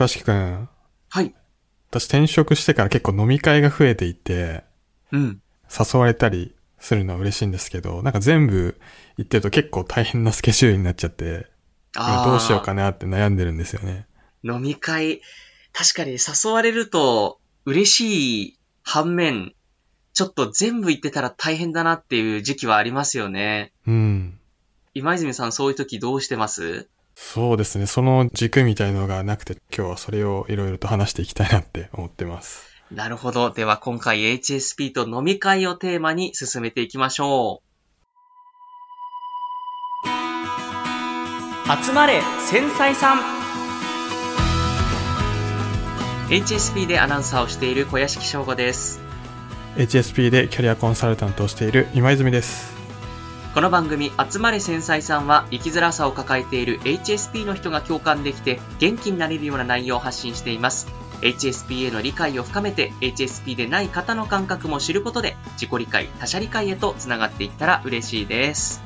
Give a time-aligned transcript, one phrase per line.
[0.00, 0.68] 倉敷くん、
[1.10, 1.34] はい。
[1.90, 4.64] 私転職してから結構飲み会が増えていて、
[5.12, 5.42] うん。
[5.68, 8.80] 誘われたりするのは嬉しいんですけど、なんか全部
[9.18, 11.48] 行ってると結構大変なスケジュールになっちゃって、
[11.94, 14.06] 今どうしようかなって悩んでるんですよね。
[14.42, 15.20] 飲み会、
[15.74, 19.52] 確かに誘われると嬉しい反面、
[20.14, 23.74] ちょっと全部行ってたら大変だなっていう時期はありますよね。
[23.86, 24.38] うん。
[24.94, 26.88] 今泉さんそういう時どうしてます？
[27.22, 27.86] そうですね。
[27.86, 32.66] その軸みたいのがなくて、今日はそれをいろいろと話していきたいなって思ってます。
[32.90, 33.50] なるほど。
[33.50, 37.66] では今回 HSP と飲み会をテーマに進めていきましょう。
[41.84, 43.20] 集まれ繊細さん
[46.30, 48.98] HSP でアナウンサーをしている小屋敷翔吾です。
[49.76, 52.79] HSP でキャリアコンサルタントをしている今泉です。
[53.52, 60.86] この番組、集まれ繊細さんは、生きづらさを抱えている HSP の人が共感できて、元気になれるような内容を発信しています。
[61.20, 68.84] HSP への理解を深めて、HSP でない方の感覚も知ることで、自己理解、他者理解へとつながっていったら嬉しいです。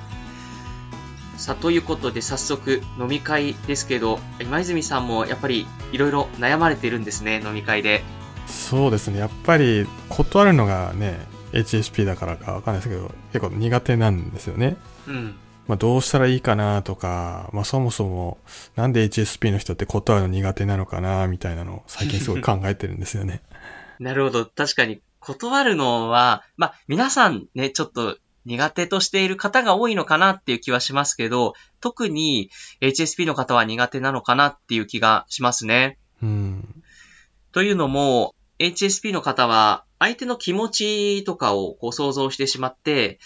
[1.37, 8.03] さあ、ということで早速飲み会ですけど、今泉さんもやっぱりいろいろ悩まれてるんですね、飲み会で。
[8.47, 9.19] そうですね。
[9.19, 14.77] やっぱり断るのがね、HSP だからかわかんないですけど、結構苦手なんですよね。
[15.07, 15.37] うん。
[15.67, 18.39] まあどうしたらいいかなとか、まあそもそも
[18.77, 23.43] なんで HSP の人って断るの苦手なのかなみたいなのを最近すごい考えてるんですよね。
[24.01, 24.47] なるほど。
[24.47, 35.99] 確かに、断るのは、まあ、皆さんね、ちょっと苦手としている方が多いのかなっていう気はしますけど、特に HSP の方は苦手なのかなっていう気がしますね。
[36.23, 36.83] うん。
[37.53, 43.19] というのも、HSP の方は相手の気持ちとかをこう想像してしまって、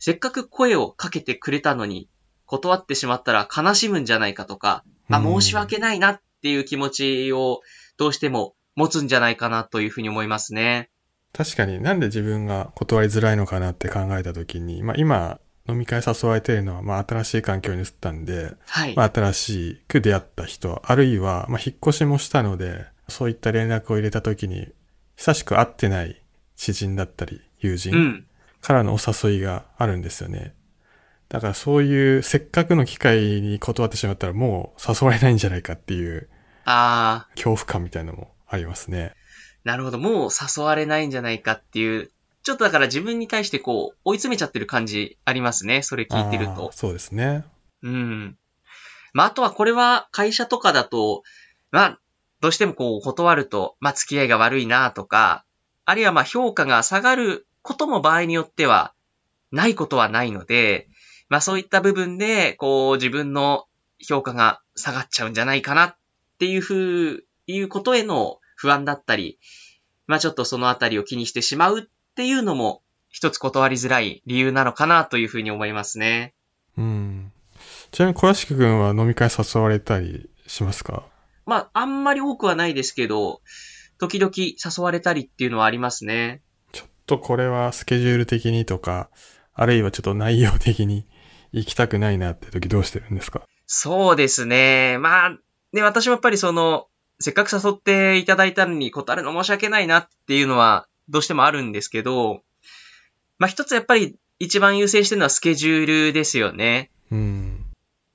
[0.00, 2.08] せっかく声をかけてくれたのに、
[2.46, 7.60] 断ってしまったら悲しむんじゃないかとか、あ、うん申し訳ないなっていう気持ちを
[7.96, 10.90] どうしても持つんじゃないかなというふうに思いますね。
[11.32, 15.38] 確かになんで自分が断りづらいのかなって考えた時に、まあ今
[15.68, 18.96] 飲み会誘われてるのは、まあ新しい環境に移ったんで、はい。
[18.96, 24.68] まあ新しく出会った人、あるいは、まあ引っ越しもしたので、そういった連絡を入れた時に、
[25.16, 26.22] 久しく会ってない
[26.56, 28.26] 知人だったり、友う人ん。
[28.60, 30.54] からのお誘いがあるんですよね。
[31.28, 36.28] だからそういうせっかくの機会に断ってしまったらもう誘われないんじゃないかっていう
[36.64, 39.12] ああ、恐怖感みたいなのもありますね。
[39.64, 39.98] なるほど。
[39.98, 42.10] もう誘われないんじゃないかっていう、
[42.42, 45.82] ちょっとだから自分に対してこう、追い詰めちゃってる感じありますね。
[45.82, 46.70] それ聞いてると。
[46.72, 47.44] そうですね。
[47.82, 48.36] うん。
[49.12, 51.22] まあ、あとはこれは会社とかだと、
[51.72, 52.00] まあ、
[52.46, 55.44] どうしてもこう断ると、まあ、付き合いが悪いなとか、
[55.84, 58.94] あるいはまあ評価が下がることも場合によっては、
[59.50, 60.86] ないことはないので、
[61.28, 63.64] まあそういった部分で、こう自分の
[63.98, 65.96] 評価が下がっちゃうんじゃないかなっ
[66.38, 69.40] ていうふう、いうことへの不安だったり、
[70.06, 71.82] まあちょっとそのあたりを気にしてしまうっ
[72.14, 72.80] ていうのも、
[73.10, 76.32] 一つ断りづらい理由なのかなというふうに思いますね。
[76.78, 77.32] うん。
[77.90, 81.02] ちなみに小屋敷くんは飲み会誘われたりしますか？
[81.46, 83.40] まあ、あんまり多くはないですけど、
[83.98, 86.42] 時々誘われたりっていうのはありますね。
[86.72, 89.08] ちょっとこれはスケジュール的にとか、
[89.54, 91.06] あるいはちょっと内容的に
[91.52, 93.42] 行きたくないなって時どうしてるんですか？
[93.66, 94.98] そうですね。
[94.98, 95.38] まあ、
[95.72, 96.88] ね、私もやっぱりその、
[97.20, 102.42] せっかく誘っていただいたのに断るの申し訳ないなっていうのはどうしてもあるんですけど、
[103.38, 106.90] まあ一つやっぱり一番優先してるのはスケジュールですよね。
[107.10, 107.55] うん。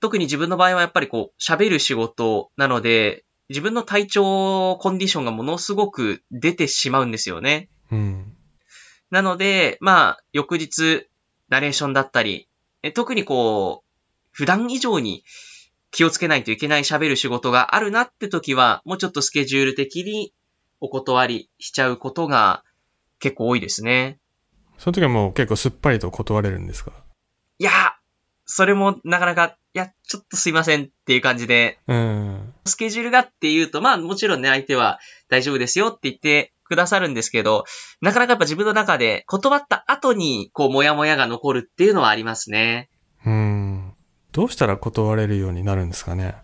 [0.02, 7.70] 特に自分の場合はやっぱりこう、喋る仕事なので、自分の体調コンディションがものすごく出てしまうんですよね。
[7.92, 8.36] うん。
[9.10, 11.08] なので、まあ、翌日、
[11.50, 12.48] ナレーションだったり、
[12.82, 13.90] え特にこう、
[14.32, 15.24] 普段以上に
[15.92, 20.34] 気をつけないといけない喋る仕事があるなって時は、もうちょっとスケジュール的に
[20.80, 22.64] お断りしちゃうことが
[23.20, 24.18] 結構多いですね。
[24.78, 26.92] その時はもう結構すっぱりと断れるんですか？
[27.60, 27.72] いや、
[28.46, 32.54] それもなかなか、いや、ちょっとすいませんっていう感じで、うん。
[32.66, 35.00] スケジュールがっていうと、まあもちろんね、相手は
[35.30, 37.64] 大丈夫ですよって言ってくださるんですけど、
[38.02, 42.90] なかなかやっぱ自分の中で断った後に、こう、もやもやが残るっていうのはありますね。
[43.26, 43.94] うん。
[44.34, 46.36] どうしたら断れるようになるんですかね？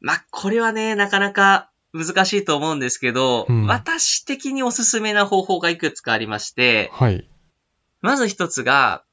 [0.00, 7.28] まあ、これはね、なかなか難しいと思うんですけど、うん私的におすすめな方法がいくつかありまして、はい。
[8.02, 9.04] まず一つが、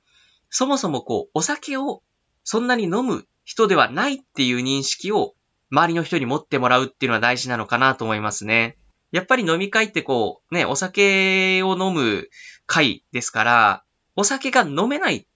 [0.50, 2.04] そもそもこう、お酒を
[2.44, 5.34] そんなに飲む人ではないっていう認識を
[5.72, 8.78] 周りの人に持ってもらうっていうのは大事なのかなと思いますね。
[9.12, 12.30] やっぱり飲み会ってこう、ね、お酒を飲む
[12.66, 13.84] 会ですから、
[14.16, 15.28] お酒が飲めない、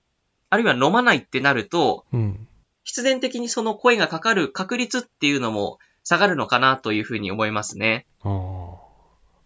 [0.49, 2.47] あるいは飲まないってなると、うん。
[2.85, 8.05] 必然的にその声がかかる確率っていうのも下がるのかなというふうに思いますね。
[8.23, 8.27] キ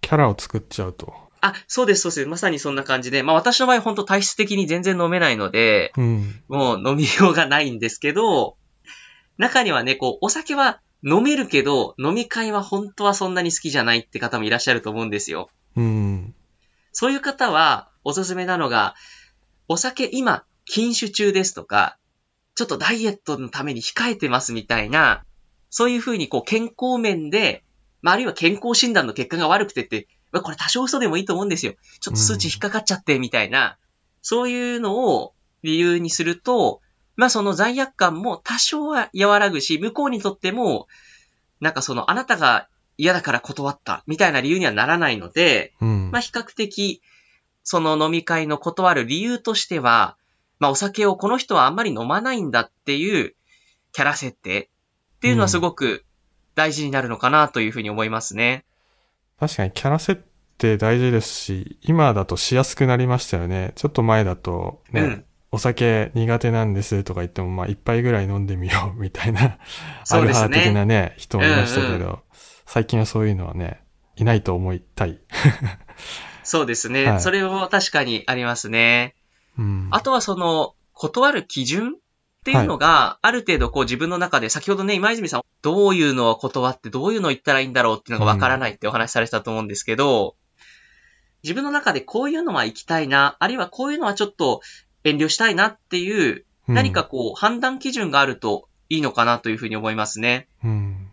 [0.09, 1.11] ャラを作っちゃうと。
[1.41, 2.25] あ、そうです、そうです。
[2.27, 3.23] まさにそんな感じで。
[3.23, 6.43] まあ私の場合本当体質的に全然飲めないので、うん。
[6.47, 8.57] もう飲みようがないんですけど、
[9.39, 15.49] 中にはね、こう、お酒は飲めるけど、飲み会は本当はそんなに好きじゃないって方もいらっしゃると思うんですよ。
[15.75, 16.35] うん。
[16.91, 18.95] そういう方は、おすすめなのが、
[19.69, 21.97] お酒今、禁酒中ですとか、
[22.55, 25.23] ちょっとダイエットのために控えてますみたいな、
[25.69, 27.63] そういうふうにこう健康面で、
[28.01, 31.75] まあ、あるいは健康診断の結果が悪くてって、まあこれ多少嘘でもいいと思うんですよ。
[32.01, 33.77] ちょっと数値引っかかっちゃってみたいな、
[34.21, 35.33] そういうのを
[35.63, 36.81] 理由にすると、
[37.19, 40.87] まあその罪悪感も多少は和らぐし、向こうにとっても、
[41.59, 46.11] なんかそのあなたが嫌だから断ったみたいな理由にはならないので、うん。
[46.11, 47.01] まあ、比較的、
[47.61, 50.15] その飲み会の断る理由としては、
[50.59, 53.35] まあ、お酒をこの人はあんまり飲まないんだっていう
[53.91, 54.69] キャラ設定
[55.17, 56.05] っていうのはすごく
[56.55, 58.63] 大事になるのかなというふうに思いますね。
[59.41, 60.23] 確かにキャラ設
[60.57, 63.73] 定大事ですし、今だとしやすくなりましたよね。
[63.75, 72.19] ちょっと前だとね、うんお酒苦手なんですとか言っても、まあ一杯ぐらい飲んでみよう みたいな、アルファそうですね的なね、人もいましたけど、うんう
[72.65, 73.81] 最近はそういうのはね、
[74.15, 75.19] いないと思いたい。
[76.43, 77.05] そうですね。
[77.05, 79.15] はいそれも確かにありますね。
[79.57, 79.87] うん。
[79.91, 90.35] あとはその、断る基準っていうのが、ある程度こう自分の中で、先ほどね、今泉さん、どういうのを断って、どういうのを言ったらいいんだろうっていうのがわからないってお話しされてたと思うんですけど、
[91.43, 94.61] 自分の中でこういうのは行きたいな、あるいはこういうのはちょっと
[95.03, 100.47] 遠慮したいなっていう、うん何か、こう判断基準があるといいのかなというふうに思いますね。
[100.63, 101.09] うん。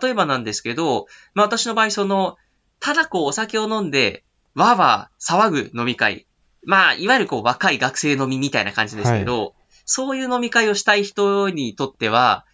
[0.00, 2.36] 例えばなんですけど、まあ私の場合その、
[2.78, 4.22] ただこうお酒を飲んで、
[4.54, 6.26] わーわー騒ぐ飲み会。
[6.64, 12.44] まあ、いわゆるこう若い学生飲みみたいな感じですけど、そういう飲み会をしたい人にとっては、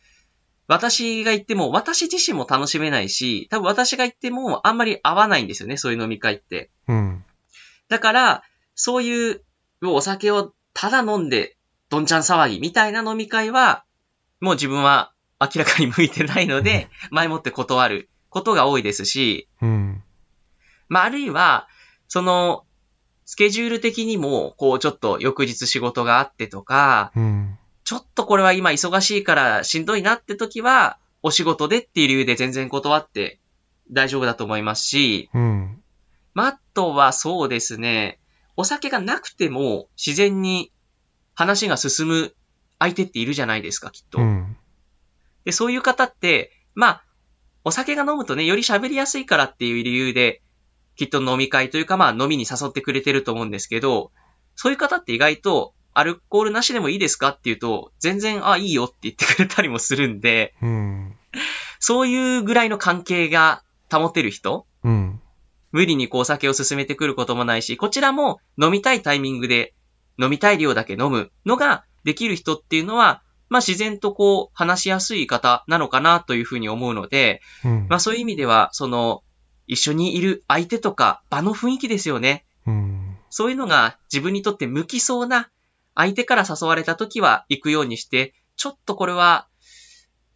[0.68, 6.70] 私が行っても、私自身も楽しめないし、多分私が行ってもあんまり合わないんですよね、そういう飲み会って。
[6.88, 7.24] うん。
[7.88, 8.42] だから、
[8.74, 9.32] そうい
[9.90, 11.56] うお酒をただ飲んで、
[11.88, 13.84] どんちゃん騒ぎみたいな飲み会は、
[14.40, 20.02] もう自分は明らかに向いてないので、前もって断ることが多いですし、うん。
[20.88, 21.68] まあ、あるいは、
[22.08, 22.64] その、
[23.24, 27.58] スケジュール的にも、こう、ちょっと翌日仕事があってとか、うん。
[27.84, 33.38] ちょっとこれは今忙しいからしんどいなって時は、お仕事でっていう理由で全然断って
[33.90, 35.82] 大丈夫だと思いますし、うん。
[36.34, 38.18] まあ、あとはそうですね、
[38.56, 40.72] お酒がなくても自然に
[41.34, 42.34] 話が進む
[42.78, 44.18] 相手っているじゃないですか、きっと。
[44.18, 44.56] うん。
[45.44, 47.04] で、そういう方って、まあ、
[47.64, 50.42] お酒が飲むとね、より喋りやすいからっていう理由で、
[50.96, 54.10] きっと飲み会というかまあ飲みに誘ってくれてると思うんですけど、
[54.56, 61.16] そういう方って意外と、アルコールなしでもいいですかって言うと、全然、あ、いいよって言ってくれたりもするんで、うん。
[61.80, 65.20] そういうぐらいの関係が保てる人うん。
[65.72, 69.74] 無理にこうお酒を進めてくることもないし、こちらも飲みたいタイミングで
[70.18, 77.86] 飲みたい量だけ飲むのができる人っていうのは、まあ自然とこう話しやすい方なのかなというふうに思うので、うん。
[77.88, 79.22] まあそういう意味では、その、
[79.66, 82.44] 一緒にいる相手とか場の雰囲気ですよね。
[82.66, 83.16] うん。
[83.30, 85.48] そういうのが自分にとって向きそうな
[85.94, 89.48] 相手から誘われた時は行くようにして、ちょっとこれは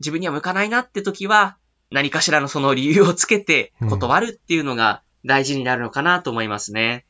[0.00, 1.56] 自分には向かないなって時は、
[1.90, 7.04] 何かしらのその理由をつけて断るっていうのが大事になるのかなと思いますね。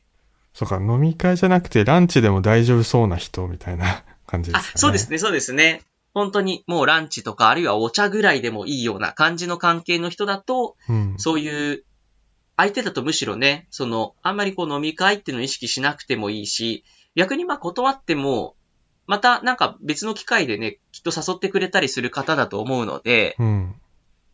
[0.53, 5.81] そうか、飲み会じゃなくてランチでも大丈夫そうな人みたいな感じであすかね。、そうですね、そうですね。
[6.13, 11.15] 本当にもうランチとかあるいはお茶ぐらいでもいいような感じの関係の人だと、うん。
[11.17, 11.83] そういう、
[12.55, 16.83] 相手だとむしろね、その、あんまりこう飲み会っていうのを意識しなくてもいいし、
[17.15, 18.55] 逆にまあ断っても、
[19.05, 23.75] またなんか別の機会でね、きっと誘ってくれたりする方だと思うので、うん。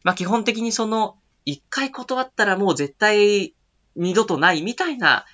[0.04, 3.54] まあ基本的にその、一回断ったらもう絶対
[3.96, 5.26] 二度とないみたいな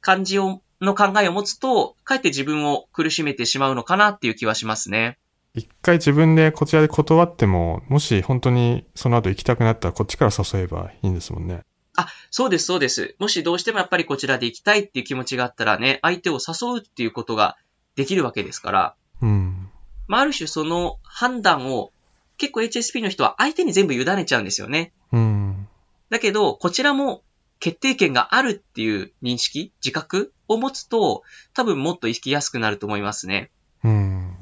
[0.00, 5.18] 感じを、の考えを持つと、かえって自分を苦しめてしまうのかなっていう気はしますね。
[5.54, 11.62] 一回自分でこちらで断っても、もし本当にその後行きたくなったらこっちから誘えばいいんですもんね。
[11.96, 13.16] あ、そうです、そうです。
[13.18, 17.56] もしどうしてもやっぱりこちらで行きたいっていう気持ちがあったらね、相手を誘うっていうことが
[17.96, 19.68] できるわけですから、うん。
[20.06, 21.92] まあ、ある種その判断を
[22.36, 24.92] 結構 HSP の人は相手に全部委ねちゃうんですよね。
[25.12, 25.68] うん。
[26.08, 27.22] だけど、こちらも
[27.60, 31.22] 決定権があるっていう認識、自覚を持つと、
[31.54, 33.50] 多分もっと生きやすくなると思いますね。
[33.84, 34.36] うん。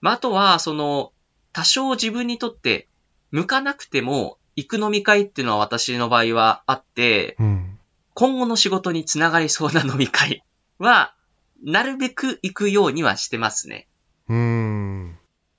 [0.00, 1.12] まあ、あとは、その、
[1.52, 2.86] 多少自分にとって
[3.30, 7.78] 向かなくても行く飲み会っていうのは私の場合はあって、うん。
[8.14, 10.42] 今後の仕事につながりそうな飲み会
[10.78, 11.14] は、
[11.62, 13.88] なるべく行くようにはしてますね。
[14.28, 15.18] うん。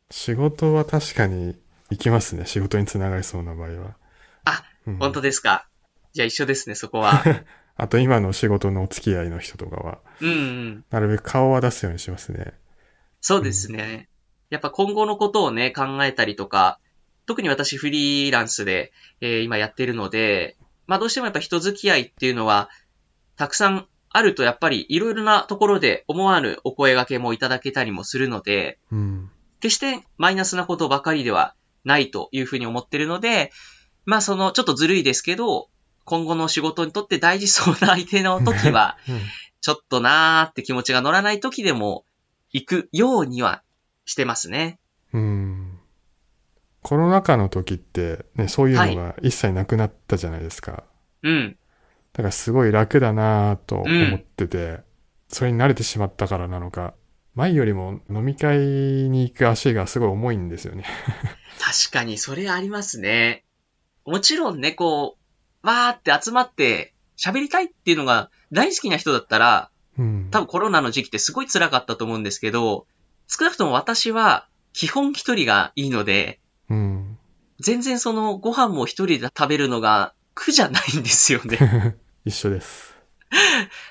[0.10, 1.56] 仕事は確かに
[1.90, 2.46] 行きますね。
[2.46, 3.96] 仕事につながりそうな場合は。
[4.46, 5.67] あ、うん本当ですか。
[6.18, 7.24] じゃあ一緒ですね、そこは。
[7.78, 10.86] あと今の仕事のお付き合いの人とかは、うんうん。
[10.90, 12.54] なるべく顔は出すようにしますね。
[13.22, 14.10] そうですね。
[14.50, 16.80] やっぱ今後のことをね、考えたりとか、
[17.28, 20.58] 特に私フリーランスで、えー今やってるので、
[20.88, 22.72] まあどうしてもやっぱ人付き合いっていうのは、
[23.36, 29.30] たくさんあるとやっぱりいろいろなところで思わぬお声掛けもいただけたりもするので、うん。
[29.60, 33.52] 決してマイナスなことばかりではないというふうに思ってるので、
[34.06, 35.70] まあそのちょっとずるいですけど、
[36.08, 39.20] 今後の仕事にとって大事そうな相手の時は、 うん
[39.60, 42.06] ちょっとなーって気持ちが乗らない時でも
[42.52, 43.64] 行くようには
[44.06, 44.80] してますね。
[45.12, 45.80] うん。
[46.84, 50.84] コロナ禍の時って、ね、そういうのが一切なくなったじゃないですか。
[51.24, 51.58] うん。
[52.14, 54.80] だからすごい楽だなぁと思ってて、
[55.28, 56.94] それに慣れてしまったからなのか、
[57.36, 60.86] 前よりも飲み会に行く足がすごい重いんですよね。
[61.60, 63.44] 確かにそれありますね。
[64.06, 65.27] もちろんね、こう、
[65.68, 70.28] わーって集まって喋りたいっていうのが大好きな人だったら、うん。
[70.32, 72.88] 多分コロナの時期ってすごい辛かったと思うんですけど、
[73.28, 77.18] 少なくとも私は基本一人がいいので、うん。
[77.60, 81.98] 全然そのご飯も一人で食べるのが苦じゃないんですよね。
[82.24, 82.96] 一緒です。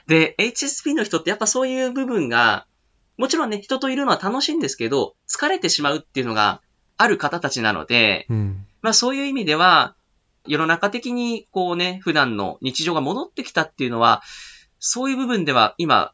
[0.06, 2.66] で、HSP の人ってやっぱそういう部分が、
[3.18, 6.62] もちろんね、人といるのは楽しいんですけど、疲れてしまうっていうのが
[6.96, 8.66] ある方たちなので、うん。
[8.80, 9.96] まあそういう意味では、
[10.48, 14.22] 世の中的にこうね、普段の日常が戻ってきたっていうのは、
[14.78, 16.12] そういう部分では今、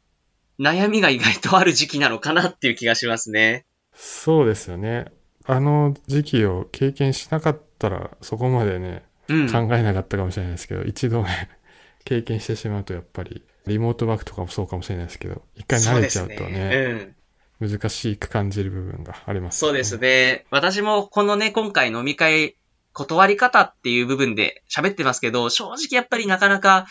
[0.59, 3.67] 悩みが意外とある時期なのかなっていう気がしますね。
[3.95, 5.07] そうですよね。
[5.45, 9.51] あの時期を経験しなかったら、そこまでね、うん。
[9.51, 11.49] 考えなかったかもしれないですけど、一度ね、
[12.05, 17.15] 経験してしまうとやっぱり、リモートワークとかもそうかもしれないですけど、一回慣れちゃうとそうですね、
[17.61, 17.71] うん。
[17.71, 19.99] 難しく感じる部分があります、そうです。
[19.99, 20.47] ね。
[20.51, 22.57] 私もこのね、今回飲み会、
[22.93, 26.87] 断り方っていう部分で喋ってますけど、正直やっぱりなかなか、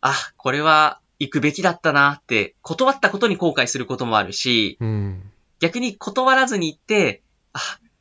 [0.00, 5.30] あ、これは行くべきだったなって、断ったことに後悔することもあるし、うん。
[5.60, 7.60] 逆に断らずに行って、あ、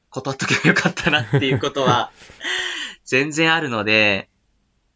[0.10, 2.12] 断っとけばよかったなっていうことは、
[3.05, 4.29] 全然あるので、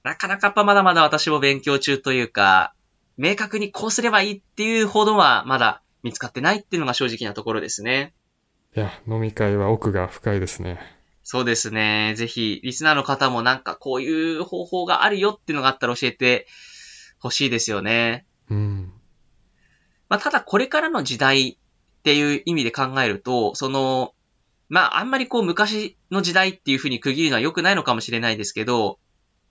[0.04, 2.74] なかなかやっぱまだまだ私も勉強中というか、
[3.18, 8.14] 明確にこうすればいいっていうほどはまだ見つかってないっていうのが正直なところですね。
[8.76, 10.95] いや、飲み会は奥が深いですね。
[11.27, 12.13] そうですね。
[12.15, 16.46] ぜひ、リスナーの方もなんかこういう方法があるよっていうのがあったら教えて
[17.20, 18.27] ほしいですよね。
[18.51, 18.94] うん。
[20.08, 24.13] まあ、ただこれからの時代っていう意味で考えると、その、
[24.70, 29.00] まあ、あんまりこう昔の時代っていうふうに区切るのは良くないのかもしれないですけど、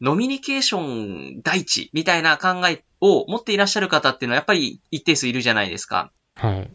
[0.01, 6.13] ノミニケーション第一みたいな考えを持っていらっしゃる方っていうのはやっぱり一定数いるじゃないですか。
[6.37, 6.71] はい。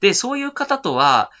[0.00, 1.32] で、そういう方とは、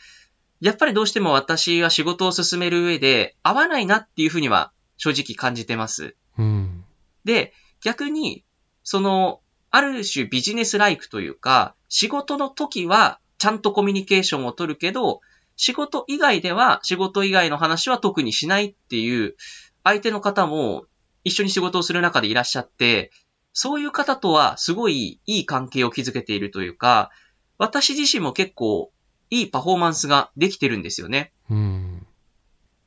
[0.60, 6.16] やっぱりどうしても私は仕事を進める上で合わないなっていうふうには正直感じてます。
[6.38, 6.84] うん。
[7.24, 8.44] で、逆に、
[8.82, 15.20] その、ある種ビジネスライクというか、仕事の時はちゃんとコミュニケーションを取るけど、
[15.56, 19.36] 仕事以外では仕事以外の話は特にしないっていう
[19.84, 20.84] 相手の方も
[21.24, 23.10] 一緒に仕事をする中でいらっしゃって、
[23.52, 27.10] そういう方とはすごいいい関係を築けているというか、
[27.58, 28.92] 私自身も結構
[29.30, 31.32] いいパフォーマンスができてるんですよね。
[31.50, 32.06] うん。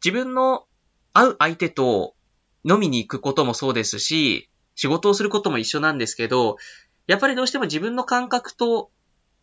[0.04, 0.66] 自分の
[1.14, 2.16] 会う相手と
[2.64, 6.58] 飲みに行くこともそうですし、仕事をすることも一緒なんですけど、
[7.08, 8.92] やっぱりどうしても自分の感覚と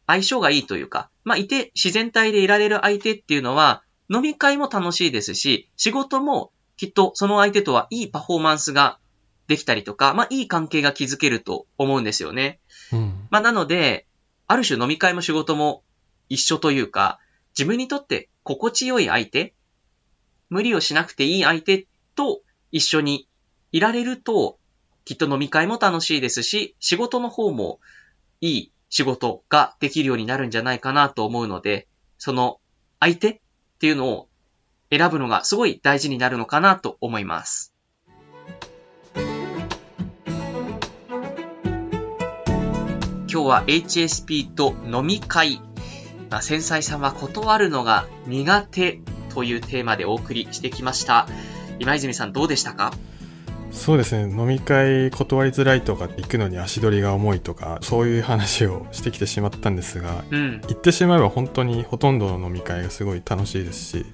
[0.07, 8.99] 相性がいいというか、まあ、いて自然体でいられる相手っていうのは、飲み会も楽しいですし、仕事もきっとその相手とはいいパフォーマンスが
[9.49, 12.61] できたりとか、まあ、いい関係が築けると思うんですよね。
[12.93, 13.29] うん。
[13.31, 14.07] まあ、なので、
[14.47, 15.83] ある種飲み会も仕事も
[16.29, 17.19] 一緒というか、
[17.57, 19.55] 自分にとって心地よい相手、
[20.51, 23.29] 無理をしなくていい相手と一緒に
[23.73, 24.59] いられると、
[25.05, 27.81] きっと飲み会も楽しいですし、仕事の方も
[28.41, 32.61] いい仕事ができるようになるんじゃないかなと思うので、その
[33.01, 33.41] 相手っ
[33.79, 34.29] ていうのを
[34.91, 37.73] 選ぶのがすごい大事になるのかなと思います。
[43.29, 45.61] 今日は HSP と飲み会。
[46.31, 49.01] まあ、繊細さんは断るのが苦手
[49.35, 51.29] というテーマでお送りしてきました。
[51.79, 52.93] 今泉さんどうでしたか？
[53.73, 54.23] そうですね。
[54.33, 60.61] 飲み会断りづらいとか、行くのに足取りが重いとか、そういう話をしてきてしまったんですが、うん。
[60.63, 64.07] 行ってしまえば本当にほとんどの飲み会がすごい楽しいですし、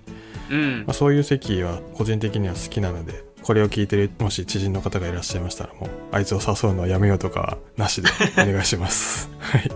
[0.51, 0.95] うんまあ、。
[0.95, 9.31] そういう席は個人的には好きなので、これを聞いてる、もし知人の方がいらっしゃいましたら、もう、あいつを誘うのはやめようとかは、なしでお願いします。
[9.39, 9.71] はい。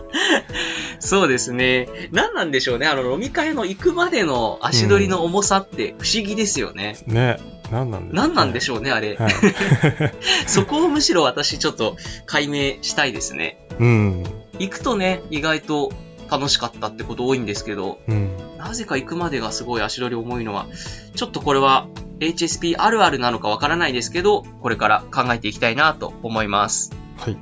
[1.06, 1.88] そうですね。
[2.10, 2.86] 何なんでしょうね。
[2.86, 6.96] あの、飲み会の行くまでの足取りの重さって不思議ですよね。
[7.06, 7.38] ね。
[7.70, 9.16] 何なんでしょう、ね、何なんでしょうね、あれ。
[9.16, 9.32] はい。
[10.46, 11.96] そこをむしろ私ちょっと
[12.26, 13.66] 解明したいですね。
[13.78, 14.24] うん。
[14.58, 15.92] 行くとね、意外と
[16.30, 18.36] 楽しかったってこと多いんですけど、うん。
[18.58, 20.66] なぜか行くまでがすごい足取り重いのは、
[21.14, 21.86] ちょっとこれは
[22.20, 26.90] HSP あるあるなのかわからないですけど、これから考えていきたいなと思います。
[27.18, 27.36] はい。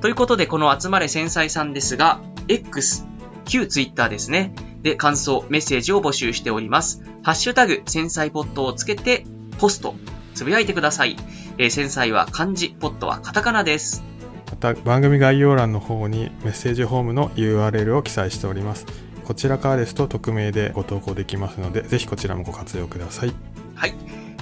[0.00, 3.04] ということで、この集まれ繊細さんですが、X、
[3.44, 4.54] 旧 Twitter ですね。
[4.82, 7.02] で、感想、メッセージを募集しております。
[7.22, 9.24] ハッシュタグ、繊細ポットをつけて、
[9.58, 9.94] ポスト、
[10.34, 11.16] つぶやいてください。
[11.58, 14.04] えー繊細は漢字、ポットはカタカナです。
[14.50, 18.86] また番組概要欄の方にメッセージフォームの URL を記載しております。
[19.24, 23.32] こちらからですと匿名でご投稿できますので、ぜひこちらもご活用ください。
[23.74, 23.94] はい。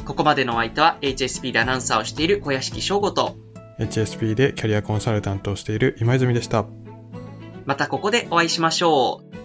[0.04, 3.36] ここまでのお相手は HSP でアナウンサーをしている小屋敷翔吾と、
[3.78, 6.66] HSP でキャリアコンサルタントをしている今泉でした。
[7.66, 9.43] またここでお会いしましょう。